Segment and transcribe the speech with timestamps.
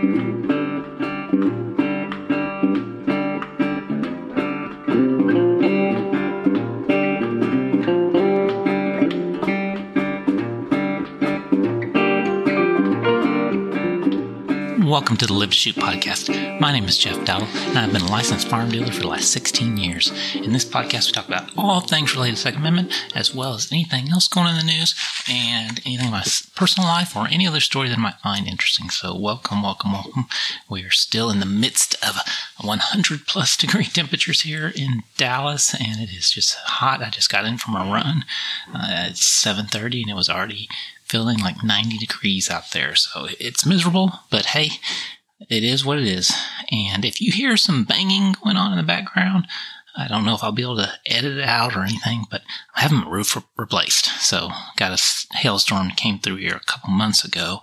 [0.00, 0.57] Thank you.
[14.98, 16.58] Welcome to the Live to Shoot podcast.
[16.58, 19.30] My name is Jeff Dowdle, and I've been a licensed farm dealer for the last
[19.30, 20.10] 16 years.
[20.34, 23.70] In this podcast, we talk about all things related to Second Amendment, as well as
[23.70, 24.96] anything else going on in the news
[25.30, 26.24] and anything in my
[26.56, 28.90] personal life or any other story that I might find interesting.
[28.90, 30.26] So, welcome, welcome, welcome.
[30.68, 32.16] We are still in the midst of
[32.68, 37.02] 100 plus degree temperatures here in Dallas, and it is just hot.
[37.02, 38.24] I just got in from a run.
[38.72, 40.68] Uh, it's 7:30, and it was already
[41.04, 42.94] feeling like 90 degrees out there.
[42.94, 44.70] So it's miserable, but hey,
[45.48, 46.32] it is what it is.
[46.70, 49.46] And if you hear some banging going on in the background,
[49.96, 52.42] I don't know if I'll be able to edit it out or anything, but
[52.76, 54.06] I'm having my roof re- replaced.
[54.20, 57.62] So got a hailstorm came through here a couple months ago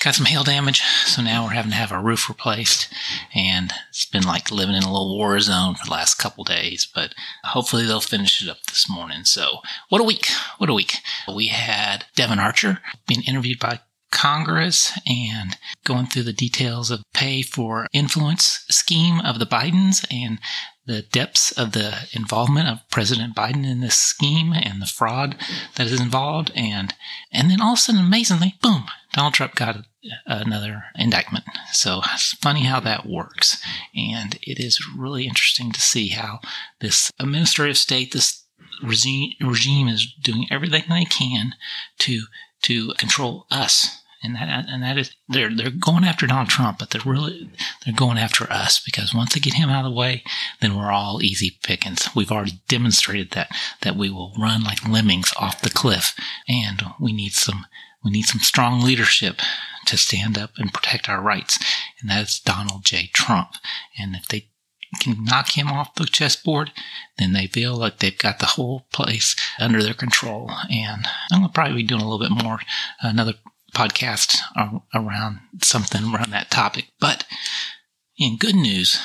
[0.00, 2.92] got some hail damage, so now we're having to have our roof replaced.
[3.34, 6.88] And it's been like living in a little war zone for the last couple days,
[6.92, 9.24] but hopefully they'll finish it up this morning.
[9.24, 9.58] So,
[9.90, 10.28] what a week!
[10.58, 10.96] What a week!
[11.32, 17.42] We had Devon Archer being interviewed by Congress and going through the details of pay
[17.42, 20.40] for influence scheme of the Bidens and
[20.90, 25.36] the depths of the involvement of President Biden in this scheme and the fraud
[25.76, 26.94] that is involved and
[27.32, 29.84] and then all of a sudden amazingly boom Donald Trump got
[30.26, 31.44] another indictment.
[31.72, 33.62] So it's funny how that works.
[33.94, 36.40] And it is really interesting to see how
[36.80, 38.44] this administrative state, this
[38.82, 41.54] regime, regime is doing everything they can
[41.98, 42.22] to,
[42.62, 43.99] to control us.
[44.22, 47.50] And that, and that is, they're, they're going after Donald Trump, but they're really,
[47.84, 50.22] they're going after us because once they get him out of the way,
[50.60, 52.08] then we're all easy pickings.
[52.14, 56.14] We've already demonstrated that, that we will run like lemmings off the cliff
[56.46, 57.64] and we need some,
[58.04, 59.40] we need some strong leadership
[59.86, 61.58] to stand up and protect our rights.
[62.00, 63.10] And that's Donald J.
[63.14, 63.52] Trump.
[63.98, 64.50] And if they
[65.00, 66.72] can knock him off the chessboard,
[67.18, 70.50] then they feel like they've got the whole place under their control.
[70.70, 72.58] And I'm going to probably be doing a little bit more,
[73.00, 73.34] another
[73.74, 74.36] podcast
[74.94, 76.86] around something around that topic.
[77.00, 77.24] But
[78.18, 79.00] in good news,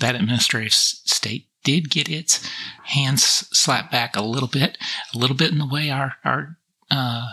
[0.00, 2.46] that administrative state did get its
[2.84, 4.78] hands slapped back a little bit,
[5.14, 6.56] a little bit in the way our, our,
[6.90, 7.32] uh,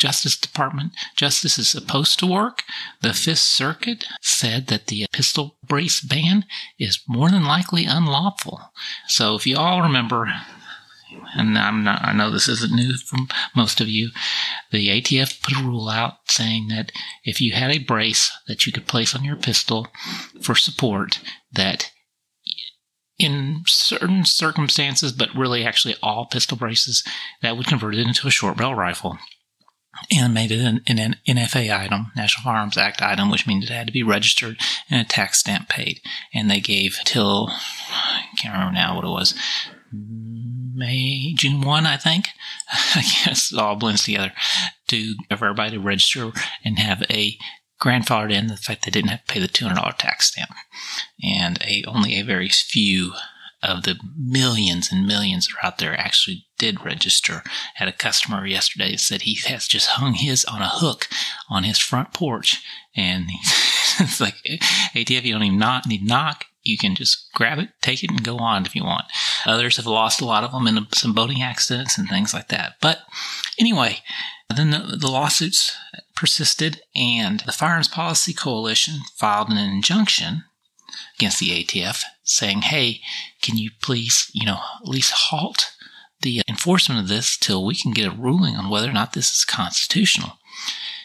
[0.00, 2.62] Justice Department justice is supposed to work.
[3.02, 6.46] The Fifth Circuit said that the pistol brace ban
[6.78, 8.72] is more than likely unlawful.
[9.08, 10.32] So if you all remember,
[11.34, 14.10] and I'm not, I know this isn't new from most of you,
[14.70, 16.92] the ATF put a rule out saying that
[17.24, 19.88] if you had a brace that you could place on your pistol
[20.42, 21.20] for support,
[21.52, 21.90] that
[23.18, 27.04] in certain circumstances, but really actually all pistol braces,
[27.42, 29.18] that would convert it into a short barrel rifle
[30.10, 33.86] and made it an, an, NFA item, National Firearms Act item, which means it had
[33.86, 34.56] to be registered
[34.88, 36.00] and a tax stamp paid.
[36.32, 39.34] And they gave till, I can't remember now what it was,
[40.80, 42.28] May, June 1, I think.
[42.94, 44.32] I guess it all blends together
[44.88, 46.32] to everybody to register
[46.64, 47.36] and have a
[47.80, 50.50] grandfathered in the fact they didn't have to pay the $200 tax stamp.
[51.22, 53.12] And a, only a very few
[53.62, 57.42] of the millions and millions that are out there actually did register.
[57.74, 61.08] Had a customer yesterday that said he has just hung his on a hook
[61.50, 62.62] on his front porch,
[62.96, 63.26] and
[64.00, 64.36] it's like
[64.94, 66.46] ATF, you don't even knock, need knock.
[66.70, 69.04] You can just grab it, take it, and go on if you want.
[69.46, 72.74] Others have lost a lot of them in some boating accidents and things like that.
[72.80, 73.00] But
[73.58, 73.98] anyway,
[74.54, 75.76] then the, the lawsuits
[76.14, 80.44] persisted, and the Firearms Policy Coalition filed an injunction
[81.16, 83.00] against the ATF saying, hey,
[83.42, 85.72] can you please, you know, at least halt
[86.22, 89.30] the enforcement of this till we can get a ruling on whether or not this
[89.30, 90.38] is constitutional.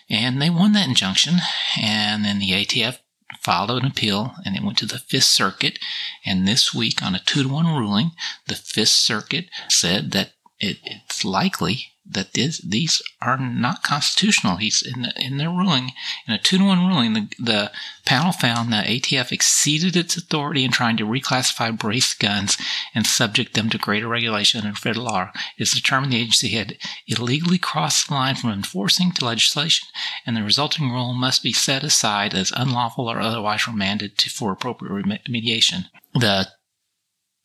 [0.10, 1.38] And they won that injunction,
[1.82, 3.00] and then the ATF
[3.46, 5.78] filed an appeal and it went to the Fifth Circuit.
[6.26, 8.12] And this week, on a two to one ruling,
[8.48, 14.58] the Fifth Circuit said that it, it's likely that this, these are not constitutional.
[14.58, 15.92] He's in, the, in their ruling,
[16.28, 17.72] in a two to one ruling, the, the
[18.06, 22.58] panel found that ATF exceeded its authority in trying to reclassify braced guns
[22.94, 25.32] and subject them to greater regulation under federal law.
[25.58, 29.88] It's determined the agency had illegally crossed the line from enforcing to legislation,
[30.26, 34.52] and the resulting rule must be set aside as unlawful or otherwise remanded to, for
[34.52, 35.86] appropriate remediation.
[36.14, 36.50] The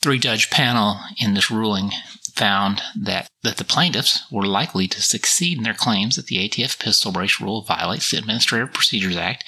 [0.02, 1.90] three judge panel in this ruling
[2.34, 6.78] found that, that the plaintiffs were likely to succeed in their claims that the ATF
[6.78, 9.44] pistol brace rule violates the Administrative Procedures Act.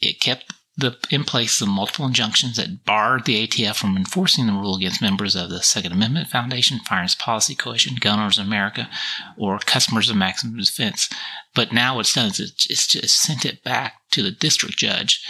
[0.00, 4.52] It kept the in place the multiple injunctions that barred the ATF from enforcing the
[4.52, 8.88] rule against members of the Second Amendment Foundation, Firearms Policy Coalition, Gun Owners of America,
[9.36, 11.10] or customers of Maximum Defense.
[11.52, 15.20] But now what's done is it's just sent it back to the district judge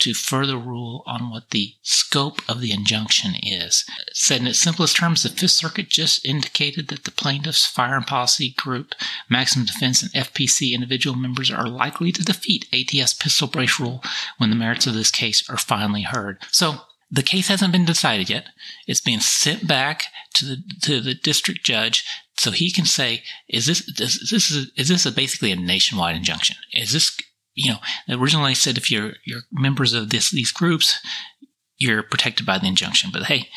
[0.00, 3.84] to further rule on what the scope of the injunction is.
[4.12, 8.54] Said in its simplest terms, the Fifth Circuit just indicated that the plaintiffs' firearm policy
[8.56, 8.94] group,
[9.28, 14.02] Maximum Defense, and FPC individual members are likely to defeat ATS pistol brace rule
[14.38, 16.38] when the merits of this case are finally heard.
[16.50, 18.48] So the case hasn't been decided yet.
[18.86, 20.04] It's being sent back
[20.34, 22.04] to the to the district judge
[22.38, 26.16] so he can say, is this is this is, is this a basically a nationwide
[26.16, 26.56] injunction?
[26.72, 27.16] Is this
[27.58, 27.78] you know,
[28.16, 30.98] originally I said if you're you're members of this these groups,
[31.76, 33.10] you're protected by the injunction.
[33.12, 33.48] But hey,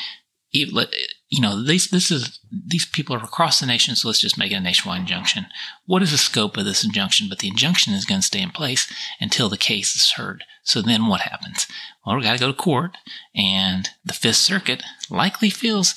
[0.51, 4.51] you know, these this is these people are across the nation, so let's just make
[4.51, 5.45] it a nationwide injunction.
[5.85, 7.29] What is the scope of this injunction?
[7.29, 10.45] But the injunction is going to stay in place until the case is heard.
[10.63, 11.67] So then what happens?
[12.03, 12.97] Well, we got to go to court,
[13.35, 14.81] and the Fifth Circuit
[15.11, 15.93] likely feels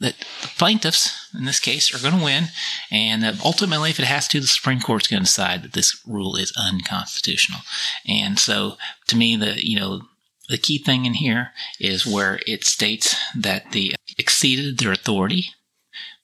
[0.00, 2.48] that the plaintiffs in this case are going to win,
[2.90, 6.36] and ultimately, if it has to, the Supreme Court's going to decide that this rule
[6.36, 7.60] is unconstitutional.
[8.06, 8.76] And so,
[9.08, 10.02] to me, the you know
[10.48, 11.50] the key thing in here
[11.80, 15.50] is where it states that they exceeded their authority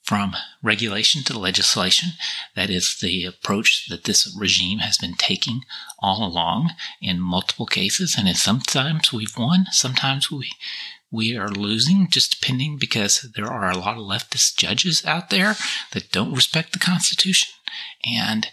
[0.03, 2.09] from regulation to legislation.
[2.55, 5.61] That is the approach that this regime has been taking
[5.99, 6.71] all along
[7.01, 8.15] in multiple cases.
[8.17, 10.51] And sometimes we've won, sometimes we
[11.13, 15.55] we are losing just depending because there are a lot of leftist judges out there
[15.91, 17.53] that don't respect the Constitution.
[18.03, 18.47] And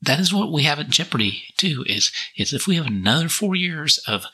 [0.00, 3.54] that is what we have at jeopardy too, is, is if we have another four
[3.54, 4.24] years of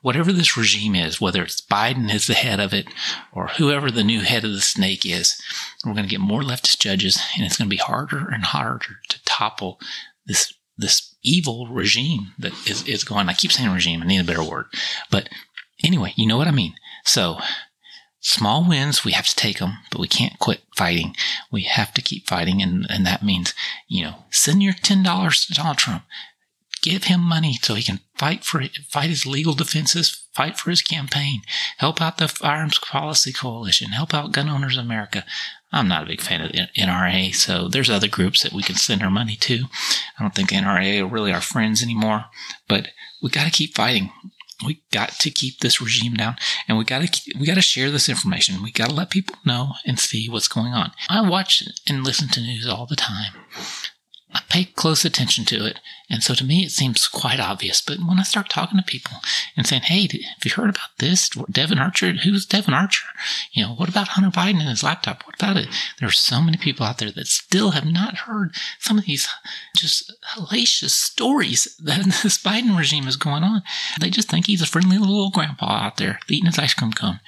[0.00, 2.88] whatever this regime is, whether it's Biden is the head of it
[3.34, 5.38] or whoever the new head of the snake is,
[5.84, 8.96] we're going to get more leftist judges and it's going to be harder and harder
[9.10, 9.78] to topple
[10.24, 13.28] this, this evil regime that is, is going.
[13.28, 14.02] I keep saying regime.
[14.02, 14.66] I need a better word,
[15.10, 15.28] but
[15.82, 16.74] Anyway, you know what I mean.
[17.04, 17.38] So,
[18.20, 21.16] small wins, we have to take them, but we can't quit fighting.
[21.50, 22.62] We have to keep fighting.
[22.62, 23.54] And, and that means,
[23.88, 26.04] you know, send your $10 to Donald Trump.
[26.82, 30.80] Give him money so he can fight for fight his legal defenses, fight for his
[30.80, 31.42] campaign,
[31.76, 35.26] help out the Firearms Policy Coalition, help out Gun Owners America.
[35.72, 38.76] I'm not a big fan of the NRA, so there's other groups that we can
[38.76, 39.64] send our money to.
[40.18, 42.24] I don't think NRA are really our friends anymore,
[42.66, 42.88] but
[43.22, 44.10] we got to keep fighting
[44.64, 46.36] we got to keep this regime down
[46.68, 48.62] and we got to we got to share this information.
[48.62, 50.92] We got to let people know and see what's going on.
[51.08, 53.32] I watch and listen to news all the time
[54.32, 55.80] I pay close attention to it.
[56.08, 57.80] And so to me, it seems quite obvious.
[57.80, 59.16] But when I start talking to people
[59.56, 61.30] and saying, Hey, have you heard about this?
[61.50, 62.12] Devon Archer?
[62.12, 63.06] Who's Devon Archer?
[63.52, 65.24] You know, what about Hunter Biden and his laptop?
[65.24, 65.68] What about it?
[65.98, 69.28] There are so many people out there that still have not heard some of these
[69.76, 73.62] just hellacious stories that this Biden regime is going on.
[74.00, 77.20] They just think he's a friendly little grandpa out there eating his ice cream cone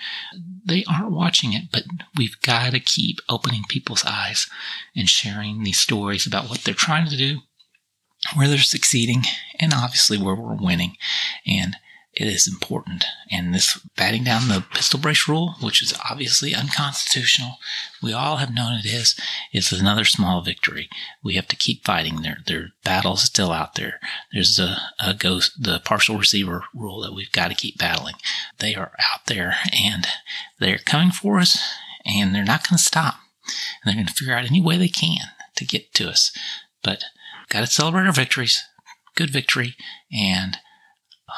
[0.64, 1.84] they aren't watching it, but
[2.16, 4.46] we've got to keep opening people's eyes
[4.96, 7.40] and sharing these stories about what they're trying to do,
[8.34, 9.24] where they're succeeding,
[9.58, 10.96] and obviously where we're winning.
[11.46, 11.76] And
[12.22, 13.04] it is important.
[13.32, 17.58] And this batting down the pistol brace rule, which is obviously unconstitutional,
[18.00, 19.18] we all have known it is,
[19.52, 20.88] is another small victory.
[21.20, 22.22] We have to keep fighting.
[22.22, 23.98] There, their battle's still out there.
[24.32, 28.14] There's a, a ghost the partial receiver rule that we've got to keep battling.
[28.60, 30.06] They are out there and
[30.60, 31.58] they're coming for us
[32.06, 33.16] and they're not gonna stop.
[33.82, 35.26] And they're gonna figure out any way they can
[35.56, 36.30] to get to us.
[36.84, 37.02] But
[37.48, 38.62] gotta celebrate our victories.
[39.16, 39.74] Good victory
[40.12, 40.58] and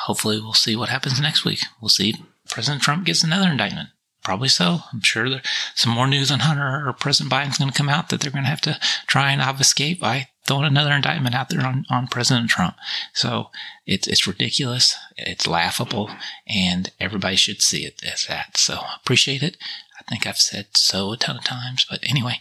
[0.06, 1.61] hopefully we'll see what happens next week.
[1.80, 2.14] We'll see
[2.49, 3.90] President Trump gets another indictment.
[4.23, 4.78] Probably so.
[4.92, 5.42] I'm sure there's
[5.75, 8.45] some more news on Hunter or President Biden's going to come out that they're going
[8.45, 12.49] to have to try and obfuscate by throwing another indictment out there on, on President
[12.49, 12.76] Trump.
[13.12, 13.50] So
[13.87, 14.97] it's, it's ridiculous.
[15.16, 16.11] It's laughable
[16.47, 18.57] and everybody should see it as that.
[18.57, 19.59] So appreciate it.
[19.99, 22.40] I think I've said so a ton of times, but anyway,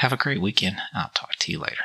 [0.00, 0.76] have a great weekend.
[0.92, 1.82] I'll talk to you later.